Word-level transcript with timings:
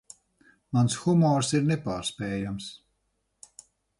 Mans 0.77 0.95
humors 1.01 1.51
ir 1.59 1.67
nepārspējams. 1.67 2.73